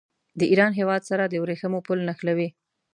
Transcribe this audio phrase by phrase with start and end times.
[0.39, 2.49] د ایران هېواد سره د ورېښمو پل نښلوي.